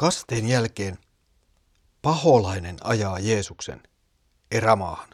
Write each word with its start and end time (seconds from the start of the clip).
Kasteen 0.00 0.48
jälkeen 0.48 0.98
paholainen 2.02 2.76
ajaa 2.84 3.18
Jeesuksen 3.18 3.82
erämaahan. 4.50 5.08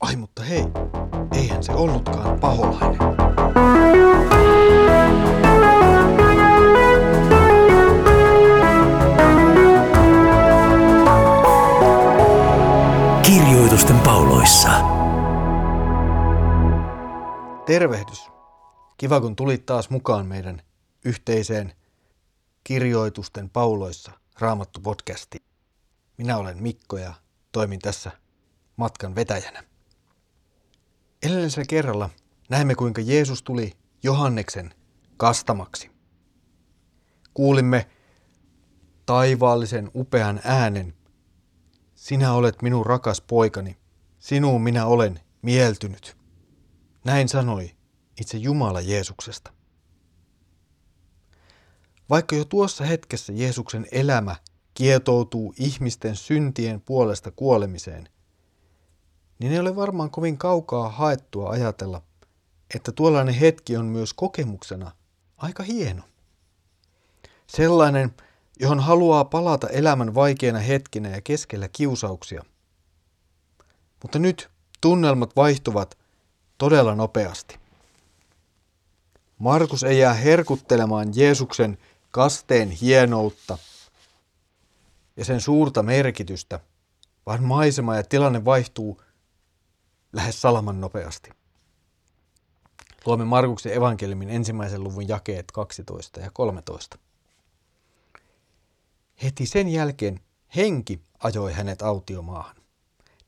Ai 0.00 0.16
mutta 0.16 0.42
hei, 0.42 0.64
eihän 1.32 1.62
se 1.62 1.72
ollutkaan 1.72 2.40
paholainen. 2.40 2.98
Kirjoitusten 13.22 14.00
pauloissa. 14.00 14.70
Tervehdys. 17.66 18.30
Kiva 18.96 19.20
kun 19.20 19.36
tulit 19.36 19.66
taas 19.66 19.90
mukaan 19.90 20.26
meidän 20.26 20.62
yhteiseen 21.04 21.72
Kirjoitusten 22.66 23.50
pauloissa 23.50 24.12
Raamattu 24.38 24.80
podcasti. 24.80 25.42
Minä 26.18 26.36
olen 26.36 26.62
Mikko 26.62 26.98
ja 26.98 27.14
toimin 27.52 27.78
tässä 27.78 28.10
matkan 28.76 29.14
vetäjänä. 29.14 29.64
Edellisellä 31.22 31.64
kerralla 31.68 32.10
näemme 32.48 32.74
kuinka 32.74 33.00
Jeesus 33.00 33.42
tuli 33.42 33.72
Johanneksen 34.02 34.74
kastamaksi. 35.16 35.90
Kuulimme 37.34 37.88
taivaallisen 39.06 39.90
upean 39.94 40.40
äänen. 40.44 40.94
Sinä 41.94 42.32
olet 42.32 42.62
minun 42.62 42.86
rakas 42.86 43.20
poikani, 43.20 43.76
sinuun 44.18 44.62
minä 44.62 44.86
olen 44.86 45.20
mieltynyt. 45.42 46.16
Näin 47.04 47.28
sanoi 47.28 47.76
itse 48.20 48.38
Jumala 48.38 48.80
Jeesuksesta. 48.80 49.55
Vaikka 52.10 52.36
jo 52.36 52.44
tuossa 52.44 52.84
hetkessä 52.84 53.32
Jeesuksen 53.32 53.86
elämä 53.92 54.36
kietoutuu 54.74 55.54
ihmisten 55.58 56.16
syntien 56.16 56.80
puolesta 56.80 57.30
kuolemiseen, 57.30 58.08
niin 59.38 59.52
ei 59.52 59.58
ole 59.58 59.76
varmaan 59.76 60.10
kovin 60.10 60.38
kaukaa 60.38 60.88
haettua 60.88 61.50
ajatella, 61.50 62.02
että 62.74 62.92
tuollainen 62.92 63.34
hetki 63.34 63.76
on 63.76 63.84
myös 63.84 64.14
kokemuksena 64.14 64.92
aika 65.36 65.62
hieno. 65.62 66.02
Sellainen, 67.46 68.14
johon 68.60 68.80
haluaa 68.80 69.24
palata 69.24 69.68
elämän 69.68 70.14
vaikeina 70.14 70.58
hetkinä 70.58 71.08
ja 71.08 71.20
keskellä 71.20 71.68
kiusauksia. 71.68 72.42
Mutta 74.02 74.18
nyt 74.18 74.50
tunnelmat 74.80 75.36
vaihtuvat 75.36 75.98
todella 76.58 76.94
nopeasti. 76.94 77.58
Markus 79.38 79.82
ei 79.82 79.98
jää 79.98 80.14
herkuttelemaan 80.14 81.08
Jeesuksen 81.14 81.78
kasteen 82.16 82.70
hienoutta 82.70 83.58
ja 85.16 85.24
sen 85.24 85.40
suurta 85.40 85.82
merkitystä, 85.82 86.60
vaan 87.26 87.42
maisema 87.42 87.96
ja 87.96 88.02
tilanne 88.02 88.44
vaihtuu 88.44 89.02
lähes 90.12 90.42
salaman 90.42 90.80
nopeasti. 90.80 91.30
Luomme 93.06 93.24
Markuksen 93.24 93.72
evankeliumin 93.72 94.30
ensimmäisen 94.30 94.84
luvun 94.84 95.08
jakeet 95.08 95.52
12 95.52 96.20
ja 96.20 96.30
13. 96.30 96.98
Heti 99.22 99.46
sen 99.46 99.68
jälkeen 99.68 100.20
henki 100.56 101.00
ajoi 101.18 101.52
hänet 101.52 101.82
autiomaahan. 101.82 102.56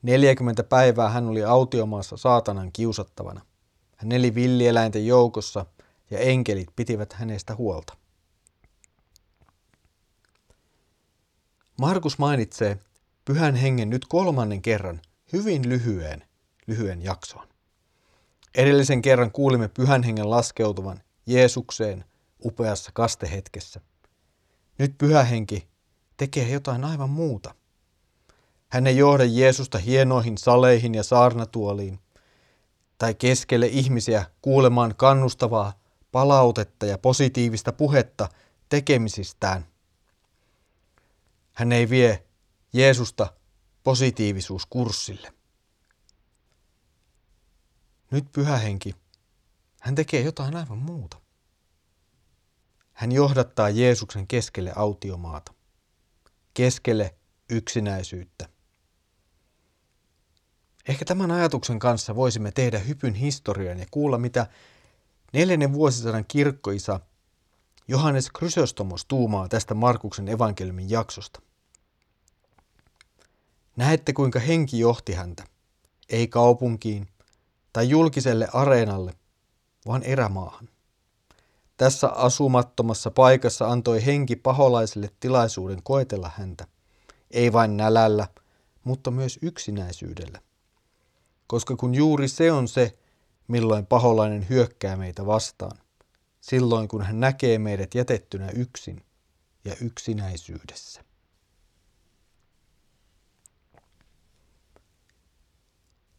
40 0.02 0.62
päivää 0.62 1.08
hän 1.08 1.26
oli 1.26 1.44
autiomaassa 1.44 2.16
saatanan 2.16 2.72
kiusattavana. 2.72 3.40
Hän 3.96 4.12
eli 4.12 4.34
villieläinten 4.34 5.06
joukossa 5.06 5.66
ja 6.10 6.18
enkelit 6.18 6.68
pitivät 6.76 7.12
hänestä 7.12 7.54
huolta. 7.54 7.96
Markus 11.80 12.18
mainitsee 12.18 12.78
pyhän 13.24 13.54
hengen 13.54 13.90
nyt 13.90 14.04
kolmannen 14.08 14.62
kerran 14.62 15.00
hyvin 15.32 15.68
lyhyen, 15.68 16.24
lyhyen 16.66 17.02
jaksoon. 17.02 17.48
Edellisen 18.54 19.02
kerran 19.02 19.32
kuulimme 19.32 19.68
pyhän 19.68 20.02
hengen 20.02 20.30
laskeutuvan 20.30 21.00
Jeesukseen 21.26 22.04
upeassa 22.44 22.90
kastehetkessä. 22.94 23.80
Nyt 24.78 24.98
pyhä 24.98 25.22
henki 25.22 25.68
tekee 26.16 26.48
jotain 26.48 26.84
aivan 26.84 27.10
muuta. 27.10 27.54
Hän 28.68 28.86
ei 28.86 28.96
johda 28.96 29.24
Jeesusta 29.24 29.78
hienoihin 29.78 30.38
saleihin 30.38 30.94
ja 30.94 31.02
saarnatuoliin, 31.02 31.98
tai 32.98 33.14
keskelle 33.14 33.66
ihmisiä 33.66 34.24
kuulemaan 34.42 34.94
kannustavaa 34.96 35.72
palautetta 36.12 36.86
ja 36.86 36.98
positiivista 36.98 37.72
puhetta 37.72 38.28
tekemisistään– 38.68 39.66
hän 41.58 41.72
ei 41.72 41.90
vie 41.90 42.24
Jeesusta 42.72 43.32
positiivisuuskurssille. 43.84 45.32
Nyt 48.10 48.32
pyhähenki, 48.32 48.94
hän 49.80 49.94
tekee 49.94 50.20
jotain 50.20 50.56
aivan 50.56 50.78
muuta. 50.78 51.20
Hän 52.92 53.12
johdattaa 53.12 53.70
Jeesuksen 53.70 54.26
keskelle 54.26 54.72
autiomaata, 54.76 55.54
keskelle 56.54 57.14
yksinäisyyttä. 57.50 58.48
Ehkä 60.88 61.04
tämän 61.04 61.30
ajatuksen 61.30 61.78
kanssa 61.78 62.16
voisimme 62.16 62.52
tehdä 62.52 62.78
hypyn 62.78 63.14
historian 63.14 63.78
ja 63.78 63.86
kuulla, 63.90 64.18
mitä 64.18 64.46
neljännen 65.32 65.72
vuosisadan 65.72 66.24
kirkkoisa 66.28 67.00
Johannes 67.88 68.30
Chrysostomos 68.38 69.04
tuumaa 69.04 69.48
tästä 69.48 69.74
Markuksen 69.74 70.28
evankeliumin 70.28 70.90
jaksosta. 70.90 71.47
Näette 73.78 74.12
kuinka 74.12 74.38
henki 74.38 74.78
johti 74.78 75.12
häntä, 75.12 75.44
ei 76.08 76.28
kaupunkiin 76.28 77.08
tai 77.72 77.88
julkiselle 77.88 78.48
areenalle, 78.52 79.14
vaan 79.86 80.02
erämaahan. 80.02 80.68
Tässä 81.76 82.08
asumattomassa 82.08 83.10
paikassa 83.10 83.66
antoi 83.66 84.06
henki 84.06 84.36
paholaiselle 84.36 85.10
tilaisuuden 85.20 85.82
koetella 85.82 86.30
häntä, 86.36 86.66
ei 87.30 87.52
vain 87.52 87.76
nälällä, 87.76 88.28
mutta 88.84 89.10
myös 89.10 89.38
yksinäisyydellä. 89.42 90.40
Koska 91.46 91.76
kun 91.76 91.94
juuri 91.94 92.28
se 92.28 92.52
on 92.52 92.68
se, 92.68 92.98
milloin 93.48 93.86
paholainen 93.86 94.48
hyökkää 94.48 94.96
meitä 94.96 95.26
vastaan, 95.26 95.78
silloin 96.40 96.88
kun 96.88 97.02
hän 97.02 97.20
näkee 97.20 97.58
meidät 97.58 97.94
jätettynä 97.94 98.50
yksin 98.50 99.04
ja 99.64 99.76
yksinäisyydessä. 99.80 101.07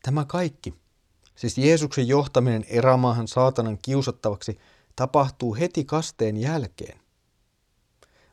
Tämä 0.03 0.25
kaikki, 0.25 0.73
siis 1.35 1.57
Jeesuksen 1.57 2.07
johtaminen 2.07 2.65
erämaahan 2.67 3.27
saatanan 3.27 3.77
kiusattavaksi, 3.81 4.59
tapahtuu 4.95 5.55
heti 5.55 5.85
kasteen 5.85 6.37
jälkeen. 6.37 6.99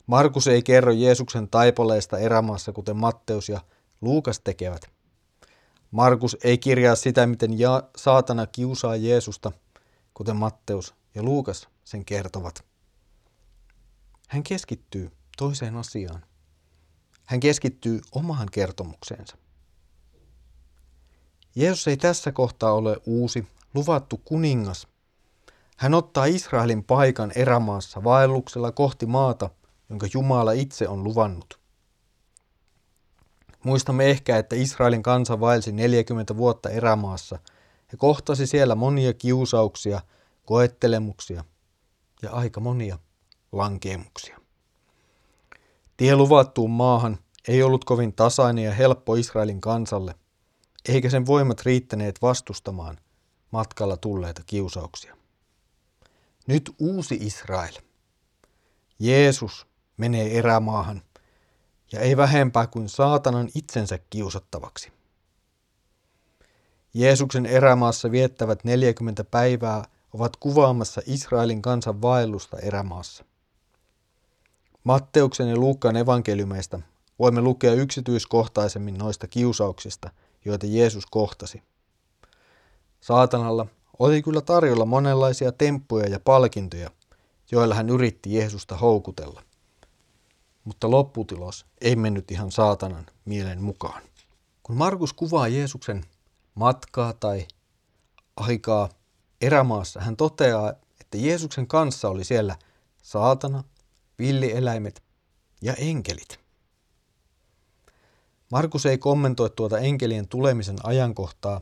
Markus 0.06 0.46
ei 0.46 0.62
kerro 0.62 0.92
Jeesuksen 0.92 1.48
taipaleesta 1.48 2.18
erämaassa, 2.18 2.72
kuten 2.72 2.96
Matteus 2.96 3.48
ja 3.48 3.60
Luukas 4.00 4.40
tekevät. 4.40 4.90
Markus 5.90 6.36
ei 6.44 6.58
kirjaa 6.58 6.96
sitä, 6.96 7.26
miten 7.26 7.58
ja- 7.58 7.82
saatana 7.96 8.46
kiusaa 8.46 8.96
Jeesusta, 8.96 9.52
kuten 10.14 10.36
Matteus 10.36 10.94
ja 11.14 11.22
Luukas 11.22 11.68
sen 11.84 12.04
kertovat. 12.04 12.64
Hän 14.28 14.42
keskittyy 14.42 15.10
toiseen 15.36 15.76
asiaan. 15.76 16.24
Hän 17.24 17.40
keskittyy 17.40 18.00
omaan 18.12 18.48
kertomukseensa. 18.52 19.36
Jeesus 21.56 21.88
ei 21.88 21.96
tässä 21.96 22.32
kohtaa 22.32 22.72
ole 22.72 22.96
uusi, 23.06 23.46
luvattu 23.74 24.20
kuningas. 24.24 24.88
Hän 25.76 25.94
ottaa 25.94 26.24
Israelin 26.24 26.84
paikan 26.84 27.32
erämaassa 27.36 28.04
vaelluksella 28.04 28.72
kohti 28.72 29.06
maata, 29.06 29.50
jonka 29.90 30.06
Jumala 30.14 30.52
itse 30.52 30.88
on 30.88 31.04
luvannut. 31.04 31.58
Muistamme 33.64 34.10
ehkä, 34.10 34.36
että 34.36 34.56
Israelin 34.56 35.02
kansa 35.02 35.40
vaelsi 35.40 35.72
40 35.72 36.36
vuotta 36.36 36.70
erämaassa 36.70 37.38
ja 37.92 37.98
kohtasi 37.98 38.46
siellä 38.46 38.74
monia 38.74 39.12
kiusauksia, 39.12 40.00
koettelemuksia 40.44 41.44
ja 42.22 42.30
aika 42.30 42.60
monia 42.60 42.98
lankeemuksia. 43.52 44.40
Tie 45.96 46.16
luvattuun 46.16 46.70
maahan 46.70 47.18
ei 47.48 47.62
ollut 47.62 47.84
kovin 47.84 48.12
tasainen 48.12 48.64
ja 48.64 48.72
helppo 48.72 49.14
Israelin 49.14 49.60
kansalle– 49.60 50.14
eikä 50.88 51.10
sen 51.10 51.26
voimat 51.26 51.62
riittäneet 51.62 52.22
vastustamaan 52.22 52.98
matkalla 53.50 53.96
tulleita 53.96 54.42
kiusauksia. 54.46 55.16
Nyt 56.46 56.74
uusi 56.78 57.18
Israel. 57.20 57.74
Jeesus 58.98 59.66
menee 59.96 60.38
erämaahan 60.38 61.02
ja 61.92 62.00
ei 62.00 62.16
vähempää 62.16 62.66
kuin 62.66 62.88
saatanan 62.88 63.48
itsensä 63.54 63.98
kiusattavaksi. 64.10 64.92
Jeesuksen 66.94 67.46
erämaassa 67.46 68.10
viettävät 68.10 68.64
40 68.64 69.24
päivää 69.24 69.84
ovat 70.12 70.36
kuvaamassa 70.36 71.00
Israelin 71.06 71.62
kansan 71.62 72.02
vaellusta 72.02 72.58
erämaassa. 72.58 73.24
Matteuksen 74.84 75.48
ja 75.48 75.56
Luukkaan 75.56 75.96
evankeliumeista 75.96 76.80
voimme 77.18 77.40
lukea 77.40 77.72
yksityiskohtaisemmin 77.72 78.98
noista 78.98 79.26
kiusauksista, 79.26 80.10
joita 80.46 80.66
Jeesus 80.66 81.06
kohtasi. 81.06 81.62
Saatanalla 83.00 83.66
oli 83.98 84.22
kyllä 84.22 84.40
tarjolla 84.40 84.84
monenlaisia 84.84 85.52
temppuja 85.52 86.08
ja 86.08 86.20
palkintoja, 86.20 86.90
joilla 87.50 87.74
hän 87.74 87.90
yritti 87.90 88.34
Jeesusta 88.34 88.76
houkutella. 88.76 89.42
Mutta 90.64 90.90
lopputulos 90.90 91.66
ei 91.80 91.96
mennyt 91.96 92.30
ihan 92.30 92.52
saatanan 92.52 93.06
mielen 93.24 93.62
mukaan. 93.62 94.02
Kun 94.62 94.76
Markus 94.76 95.12
kuvaa 95.12 95.48
Jeesuksen 95.48 96.04
matkaa 96.54 97.12
tai 97.12 97.46
aikaa 98.36 98.88
erämaassa, 99.40 100.00
hän 100.00 100.16
toteaa, 100.16 100.72
että 101.00 101.18
Jeesuksen 101.18 101.66
kanssa 101.66 102.08
oli 102.08 102.24
siellä 102.24 102.56
saatana, 103.02 103.64
villieläimet 104.18 105.02
ja 105.62 105.74
enkelit. 105.74 106.45
Markus 108.52 108.86
ei 108.86 108.98
kommentoi 108.98 109.50
tuota 109.50 109.78
enkelien 109.78 110.28
tulemisen 110.28 110.76
ajankohtaa, 110.82 111.60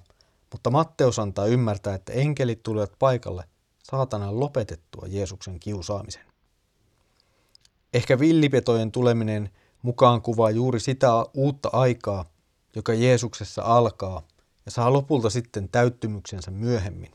mutta 0.53 0.71
Matteus 0.71 1.19
antaa 1.19 1.47
ymmärtää, 1.47 1.95
että 1.95 2.13
enkelit 2.13 2.63
tulivat 2.63 2.93
paikalle 2.99 3.45
saatanan 3.83 4.41
lopetettua 4.41 5.07
Jeesuksen 5.09 5.61
kiusaamisen. 5.61 6.23
Ehkä 7.95 8.19
villipetojen 8.19 8.93
tuleminen 8.93 9.51
mukaan 9.83 10.23
kuvaa 10.23 10.51
juuri 10.51 10.81
sitä 10.81 11.09
uutta 11.35 11.71
aikaa, 11.73 12.25
joka 12.77 12.95
Jeesuksessa 12.95 13.63
alkaa 13.63 14.23
ja 14.65 14.71
saa 14.71 14.93
lopulta 14.93 15.31
sitten 15.31 15.69
täyttymyksensä 15.69 16.51
myöhemmin. 16.51 17.11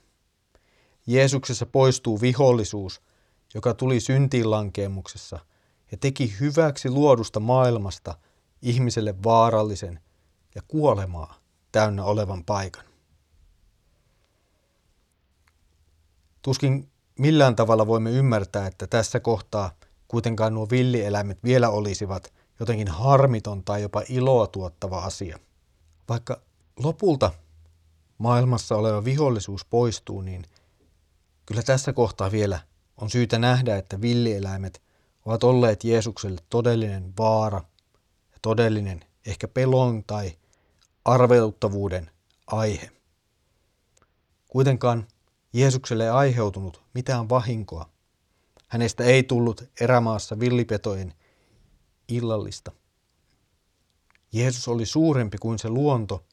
Jeesuksessa 1.08 1.66
poistuu 1.66 2.22
vihollisuus, 2.22 3.02
joka 3.54 3.74
tuli 3.74 4.00
syntiinlankeemuksessa 4.00 5.40
ja 5.92 5.98
teki 5.98 6.34
hyväksi 6.40 6.90
luodusta 6.90 7.40
maailmasta 7.40 8.16
ihmiselle 8.62 9.24
vaarallisen 9.24 10.00
ja 10.56 10.62
kuolemaa 10.68 11.40
täynnä 11.72 12.04
olevan 12.04 12.44
paikan. 12.46 12.84
Tuskin 16.42 16.90
millään 17.20 17.56
tavalla 17.56 17.88
voimme 17.88 18.12
ymmärtää, 18.12 18.68
että 18.68 18.88
tässä 18.88 19.20
kohtaa 19.20 19.72
kuitenkaan 20.08 20.54
nuo 20.54 20.68
villieläimet 20.72 21.44
vielä 21.44 21.70
olisivat 21.70 22.34
jotenkin 22.60 22.88
harmiton 22.88 23.64
tai 23.64 23.82
jopa 23.82 24.04
iloa 24.10 24.48
tuottava 24.48 25.00
asia. 25.00 25.40
Vaikka 26.10 26.42
lopulta 26.84 27.32
maailmassa 28.18 28.76
oleva 28.76 29.04
vihollisuus 29.04 29.66
poistuu, 29.66 30.22
niin 30.22 30.44
kyllä 31.46 31.64
tässä 31.64 31.94
kohtaa 31.94 32.32
vielä 32.32 32.60
on 32.98 33.10
syytä 33.10 33.40
nähdä, 33.40 33.78
että 33.78 34.02
villieläimet 34.02 34.82
ovat 35.26 35.44
olleet 35.44 35.84
Jeesukselle 35.84 36.42
todellinen 36.50 37.14
vaara 37.18 37.62
todellinen 38.42 39.06
ehkä 39.26 39.48
pelon 39.48 40.04
tai 40.04 40.38
arveluttavuuden 41.06 42.12
aihe. 42.48 42.92
Kuitenkaan 44.48 45.08
Jeesukselle 45.54 46.04
ei 46.04 46.10
aiheutunut 46.10 46.82
mitään 46.94 47.30
vahinkoa. 47.30 47.90
Hänestä 48.68 49.04
ei 49.04 49.24
tullut 49.24 49.64
erämaassa 49.82 50.40
villipetojen 50.40 51.14
illallista. 52.08 52.72
Jeesus 54.32 54.68
oli 54.68 54.86
suurempi 54.86 55.38
kuin 55.38 55.60
se 55.60 55.70
luonto, 55.70 56.26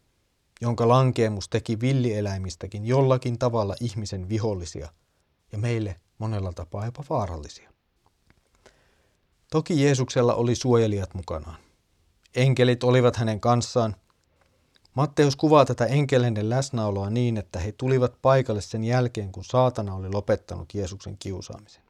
jonka 0.61 0.88
lankeemus 0.88 1.49
teki 1.49 1.81
villieläimistäkin 1.81 2.87
jollakin 2.87 3.38
tavalla 3.38 3.75
ihmisen 3.81 4.29
vihollisia 4.29 4.93
ja 5.53 5.58
meille 5.58 6.00
monella 6.19 6.53
tapaa 6.53 6.85
jopa 6.85 7.05
vaarallisia. 7.11 7.73
Toki 9.50 9.82
Jeesuksella 9.82 10.35
oli 10.35 10.55
suojelijat 10.55 11.14
mukanaan. 11.14 11.65
Enkelit 12.36 12.84
olivat 12.84 13.16
hänen 13.16 13.40
kanssaan. 13.40 13.96
Matteus 14.94 15.36
kuvaa 15.36 15.64
tätä 15.64 15.86
enkeleiden 15.86 16.50
läsnäoloa 16.50 17.10
niin, 17.10 17.36
että 17.36 17.58
he 17.58 17.72
tulivat 17.72 18.22
paikalle 18.22 18.60
sen 18.60 18.84
jälkeen, 18.84 19.32
kun 19.32 19.44
saatana 19.44 19.94
oli 19.94 20.08
lopettanut 20.12 20.74
Jeesuksen 20.74 21.16
kiusaamisen. 21.18 21.82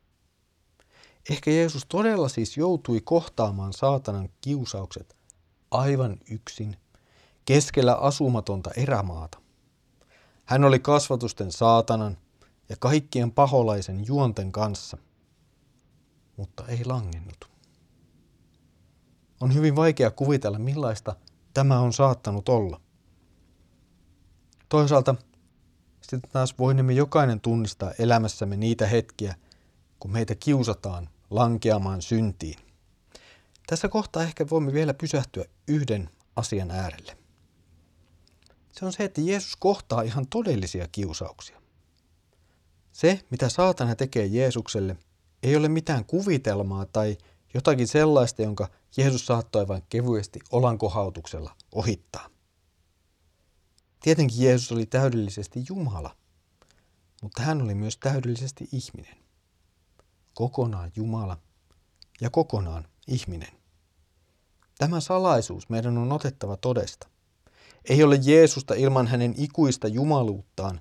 Ehkä 1.30 1.50
Jeesus 1.50 1.86
todella 1.88 2.28
siis 2.28 2.56
joutui 2.56 3.00
kohtaamaan 3.00 3.72
saatanan 3.72 4.28
kiusaukset 4.40 5.16
aivan 5.70 6.18
yksin 6.30 6.76
keskellä 7.44 7.94
asumatonta 7.94 8.70
erämaata. 8.76 9.38
Hän 10.44 10.64
oli 10.64 10.78
kasvatusten 10.78 11.52
saatanan 11.52 12.18
ja 12.68 12.76
kaikkien 12.78 13.32
paholaisen 13.32 14.06
juonten 14.06 14.52
kanssa, 14.52 14.96
mutta 16.36 16.66
ei 16.68 16.84
langennut. 16.84 17.55
On 19.40 19.54
hyvin 19.54 19.76
vaikea 19.76 20.10
kuvitella, 20.10 20.58
millaista 20.58 21.16
tämä 21.54 21.80
on 21.80 21.92
saattanut 21.92 22.48
olla. 22.48 22.80
Toisaalta 24.68 25.14
sitten 26.00 26.30
taas 26.30 26.58
voimme 26.58 26.92
jokainen 26.92 27.40
tunnistaa 27.40 27.92
elämässämme 27.98 28.56
niitä 28.56 28.86
hetkiä, 28.86 29.34
kun 30.00 30.10
meitä 30.10 30.34
kiusataan 30.34 31.08
lankeamaan 31.30 32.02
syntiin. 32.02 32.58
Tässä 33.66 33.88
kohtaa 33.88 34.22
ehkä 34.22 34.46
voimme 34.50 34.72
vielä 34.72 34.94
pysähtyä 34.94 35.44
yhden 35.68 36.10
asian 36.36 36.70
äärelle. 36.70 37.16
Se 38.72 38.84
on 38.84 38.92
se, 38.92 39.04
että 39.04 39.20
Jeesus 39.20 39.56
kohtaa 39.56 40.02
ihan 40.02 40.26
todellisia 40.26 40.88
kiusauksia. 40.92 41.60
Se, 42.92 43.20
mitä 43.30 43.48
saatana 43.48 43.94
tekee 43.94 44.26
Jeesukselle, 44.26 44.96
ei 45.42 45.56
ole 45.56 45.68
mitään 45.68 46.04
kuvitelmaa 46.04 46.86
tai 46.86 47.18
jotakin 47.54 47.88
sellaista, 47.88 48.42
jonka 48.42 48.68
Jeesus 48.96 49.26
saattoi 49.26 49.68
vain 49.68 49.82
kevyesti 49.88 50.40
olankohautuksella 50.52 51.56
ohittaa. 51.72 52.30
Tietenkin 54.02 54.44
Jeesus 54.44 54.72
oli 54.72 54.86
täydellisesti 54.86 55.64
Jumala, 55.68 56.16
mutta 57.22 57.42
hän 57.42 57.62
oli 57.62 57.74
myös 57.74 57.96
täydellisesti 57.96 58.68
ihminen. 58.72 59.16
Kokonaan 60.34 60.92
Jumala 60.96 61.38
ja 62.20 62.30
kokonaan 62.30 62.88
ihminen. 63.06 63.52
Tämä 64.78 65.00
salaisuus 65.00 65.68
meidän 65.68 65.98
on 65.98 66.12
otettava 66.12 66.56
todesta. 66.56 67.08
Ei 67.84 68.02
ole 68.02 68.18
Jeesusta 68.22 68.74
ilman 68.74 69.06
hänen 69.06 69.34
ikuista 69.36 69.88
jumaluuttaan, 69.88 70.80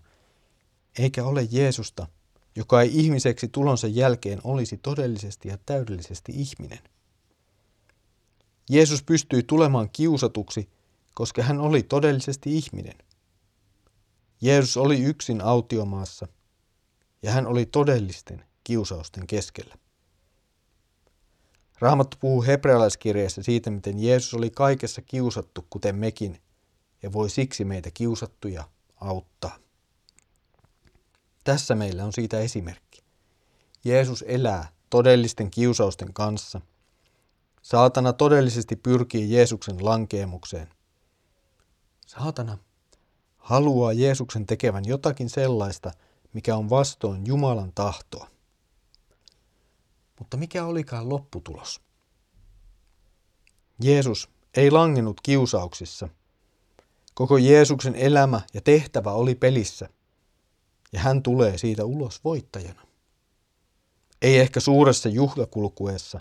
eikä 1.00 1.26
ole 1.26 1.48
Jeesusta, 1.52 2.08
joka 2.56 2.82
ei 2.82 2.90
ihmiseksi 2.94 3.48
tulonsa 3.48 3.88
jälkeen 3.88 4.42
olisi 4.44 4.78
todellisesti 4.78 5.48
ja 5.48 5.58
täydellisesti 5.66 6.32
ihminen. 6.36 6.80
Jeesus 8.70 9.04
pystyi 9.04 9.44
tulemaan 9.44 9.90
kiusatuksi, 9.90 10.70
koska 11.14 11.44
hän 11.44 11.60
oli 11.60 11.84
todellisesti 11.84 12.58
ihminen. 12.58 12.98
Jeesus 14.42 14.78
oli 14.78 15.04
yksin 15.04 15.42
autiomaassa 15.42 16.28
ja 17.22 17.32
hän 17.32 17.48
oli 17.48 17.66
todellisten 17.66 18.44
kiusausten 18.64 19.28
keskellä. 19.28 19.76
Raamattu 21.80 22.18
puhuu 22.20 22.44
hebrealaiskirjeessä 22.44 23.44
siitä, 23.44 23.72
miten 23.72 24.04
Jeesus 24.04 24.34
oli 24.34 24.50
kaikessa 24.50 25.02
kiusattu, 25.02 25.68
kuten 25.70 25.96
mekin, 25.96 26.42
ja 27.04 27.14
voi 27.14 27.30
siksi 27.30 27.66
meitä 27.66 27.92
kiusattuja 27.94 28.70
auttaa. 28.96 29.65
Tässä 31.46 31.76
meillä 31.76 32.06
on 32.06 32.14
siitä 32.14 32.40
esimerkki. 32.40 33.04
Jeesus 33.84 34.24
elää 34.28 34.68
todellisten 34.90 35.52
kiusausten 35.52 36.14
kanssa. 36.14 36.62
Saatana 37.62 38.14
todellisesti 38.14 38.76
pyrkii 38.76 39.34
Jeesuksen 39.34 39.86
lankeemukseen. 39.86 40.70
Saatana 42.08 42.58
haluaa 43.38 43.94
Jeesuksen 43.94 44.46
tekevän 44.46 44.86
jotakin 44.86 45.30
sellaista, 45.30 45.92
mikä 46.34 46.56
on 46.56 46.70
vastoin 46.70 47.26
Jumalan 47.26 47.72
tahtoa. 47.76 48.30
Mutta 50.20 50.38
mikä 50.38 50.66
olikaan 50.66 51.10
lopputulos? 51.10 51.82
Jeesus 53.82 54.30
ei 54.58 54.72
langennut 54.72 55.22
kiusauksissa. 55.22 56.10
Koko 57.14 57.38
Jeesuksen 57.38 57.96
elämä 57.96 58.42
ja 58.54 58.62
tehtävä 58.62 59.12
oli 59.12 59.36
pelissä– 59.36 59.90
ja 60.96 61.02
hän 61.02 61.24
tulee 61.24 61.58
siitä 61.58 61.86
ulos 61.86 62.24
voittajana. 62.24 62.82
Ei 64.22 64.40
ehkä 64.40 64.60
suuressa 64.60 65.10
juhlakulkuessa, 65.10 66.20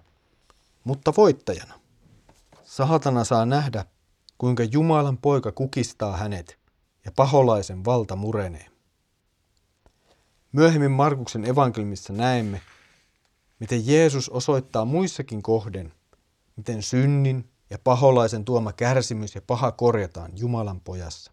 mutta 0.84 1.12
voittajana. 1.16 1.74
Saatana 2.64 3.24
saa 3.24 3.46
nähdä, 3.46 3.84
kuinka 4.38 4.64
Jumalan 4.64 5.18
poika 5.18 5.52
kukistaa 5.52 6.16
hänet 6.16 6.58
ja 7.04 7.12
paholaisen 7.16 7.84
valta 7.84 8.16
murenee. 8.16 8.66
Myöhemmin 10.52 10.90
Markuksen 10.90 11.44
evankeliumissa 11.44 12.12
näemme, 12.12 12.60
miten 13.60 13.86
Jeesus 13.86 14.28
osoittaa 14.28 14.84
muissakin 14.84 15.42
kohden, 15.42 15.92
miten 16.56 16.82
synnin 16.82 17.50
ja 17.70 17.78
paholaisen 17.84 18.44
tuoma 18.44 18.72
kärsimys 18.72 19.34
ja 19.34 19.42
paha 19.46 19.72
korjataan 19.72 20.32
Jumalan 20.34 20.80
pojassa. 20.80 21.32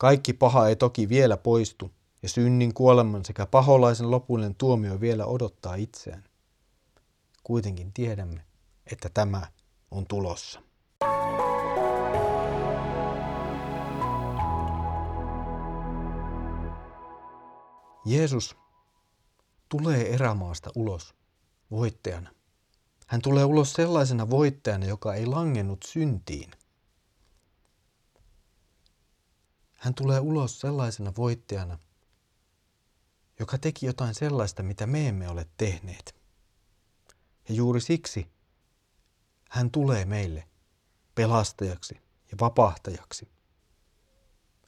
Kaikki 0.00 0.32
paha 0.32 0.68
ei 0.68 0.76
toki 0.76 1.08
vielä 1.08 1.36
poistu, 1.36 1.90
ja 2.22 2.28
synnin 2.28 2.74
kuoleman 2.74 3.24
sekä 3.24 3.46
paholaisen 3.46 4.10
lopullinen 4.10 4.54
tuomio 4.54 5.00
vielä 5.00 5.26
odottaa 5.26 5.74
itseään. 5.74 6.24
kuitenkin 7.44 7.92
tiedämme, 7.92 8.44
että 8.92 9.08
tämä 9.14 9.46
on 9.90 10.06
tulossa. 10.06 10.62
Jeesus 18.04 18.56
tulee 19.68 20.14
erämaasta 20.14 20.70
ulos 20.74 21.14
voittajana. 21.70 22.30
Hän 23.06 23.22
tulee 23.22 23.44
ulos 23.44 23.72
sellaisena 23.72 24.30
voittajana, 24.30 24.86
joka 24.86 25.14
ei 25.14 25.26
langennut 25.26 25.82
syntiin. 25.86 26.50
Hän 29.80 29.94
tulee 29.94 30.20
ulos 30.20 30.60
sellaisena 30.60 31.12
voittajana, 31.16 31.78
joka 33.38 33.58
teki 33.58 33.86
jotain 33.86 34.14
sellaista, 34.14 34.62
mitä 34.62 34.86
me 34.86 35.08
emme 35.08 35.28
ole 35.28 35.46
tehneet. 35.56 36.14
Ja 37.48 37.54
juuri 37.54 37.80
siksi 37.80 38.26
hän 39.50 39.70
tulee 39.70 40.04
meille 40.04 40.48
pelastajaksi 41.14 41.94
ja 42.30 42.36
vapahtajaksi. 42.40 43.28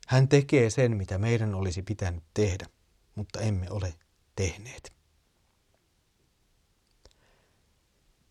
Hän 0.09 0.29
tekee 0.29 0.71
sen, 0.71 0.97
mitä 0.97 1.19
meidän 1.19 1.55
olisi 1.55 1.83
pitänyt 1.83 2.25
tehdä, 2.35 2.67
mutta 3.15 3.41
emme 3.41 3.71
ole 3.71 3.95
tehneet. 4.37 4.93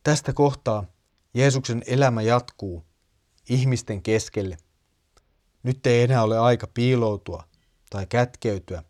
Tästä 0.04 0.34
kohtaa 0.34 0.86
Jeesuksen 1.34 1.84
elämä 1.88 2.22
jatkuu 2.22 2.86
ihmisten 3.50 4.04
keskelle. 4.04 4.58
Nyt 5.64 5.88
ei 5.88 6.02
enää 6.04 6.24
ole 6.24 6.40
aika 6.40 6.68
piiloutua 6.68 7.44
tai 7.90 8.06
kätkeytyä. 8.06 8.84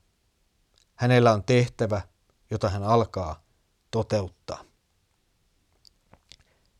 Hänellä 0.95 1.33
on 1.33 1.43
tehtävä, 1.43 2.01
jota 2.51 2.69
hän 2.69 2.83
alkaa 2.83 3.43
toteuttaa. 3.91 4.63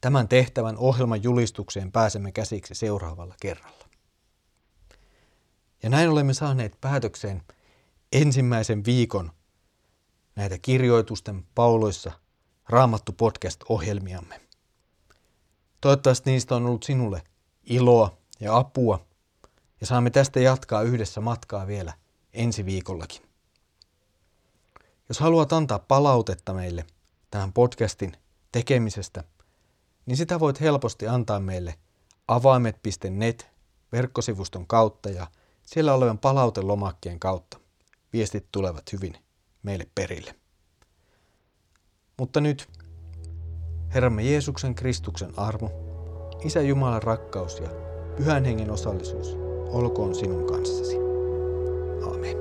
Tämän 0.01 0.27
tehtävän 0.27 0.77
ohjelman 0.77 1.23
julistukseen 1.23 1.91
pääsemme 1.91 2.31
käsiksi 2.31 2.75
seuraavalla 2.75 3.35
kerralla. 3.41 3.85
Ja 5.83 5.89
näin 5.89 6.09
olemme 6.09 6.33
saaneet 6.33 6.77
päätökseen 6.81 7.41
ensimmäisen 8.11 8.85
viikon 8.85 9.31
näitä 10.35 10.57
kirjoitusten 10.57 11.45
pauloissa 11.55 12.11
Raamattu 12.69 13.11
podcast-ohjelmiamme. 13.11 14.41
Toivottavasti 15.81 16.31
niistä 16.31 16.55
on 16.55 16.65
ollut 16.65 16.83
sinulle 16.83 17.23
iloa 17.63 18.17
ja 18.39 18.57
apua 18.57 19.05
ja 19.81 19.87
saamme 19.87 20.09
tästä 20.09 20.39
jatkaa 20.39 20.81
yhdessä 20.81 21.21
matkaa 21.21 21.67
vielä 21.67 21.93
ensi 22.33 22.65
viikollakin. 22.65 23.21
Jos 25.09 25.19
haluat 25.19 25.53
antaa 25.53 25.79
palautetta 25.79 26.53
meille 26.53 26.85
tähän 27.31 27.53
podcastin 27.53 28.17
tekemisestä, 28.51 29.23
niin 30.05 30.17
sitä 30.17 30.39
voit 30.39 30.61
helposti 30.61 31.07
antaa 31.07 31.39
meille 31.39 31.75
avaimet.net 32.27 33.51
verkkosivuston 33.91 34.67
kautta 34.67 35.09
ja 35.09 35.27
siellä 35.63 35.93
olevan 35.93 36.17
palautelomakkeen 36.17 37.19
kautta. 37.19 37.59
Viestit 38.13 38.45
tulevat 38.51 38.93
hyvin 38.93 39.13
meille 39.63 39.87
perille. 39.95 40.35
Mutta 42.17 42.41
nyt 42.41 42.69
Herramme 43.93 44.23
Jeesuksen 44.23 44.75
Kristuksen 44.75 45.39
armo, 45.39 45.71
Isä 46.43 46.61
Jumalan 46.61 47.03
rakkaus 47.03 47.59
ja 47.59 47.69
Pyhän 48.17 48.45
Hengen 48.45 48.71
osallisuus 48.71 49.40
olkoon 49.71 50.15
sinun 50.15 50.47
kanssasi. 50.47 50.97
Amen. 52.01 52.40